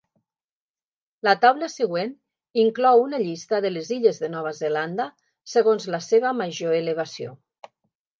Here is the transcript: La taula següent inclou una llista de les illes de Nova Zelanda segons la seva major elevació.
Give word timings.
La 1.25 1.33
taula 1.41 1.67
següent 1.73 2.15
inclou 2.63 3.01
una 3.01 3.19
llista 3.23 3.59
de 3.65 3.71
les 3.73 3.91
illes 3.97 4.21
de 4.23 4.29
Nova 4.37 4.53
Zelanda 4.61 5.07
segons 5.53 5.87
la 5.97 6.01
seva 6.07 6.33
major 6.39 6.79
elevació. 6.79 7.37